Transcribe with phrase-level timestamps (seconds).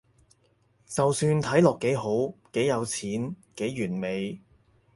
[0.87, 4.41] 就算睇落幾好，幾有錢，幾完美